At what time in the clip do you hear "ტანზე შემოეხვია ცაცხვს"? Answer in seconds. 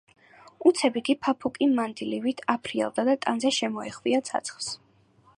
3.25-4.71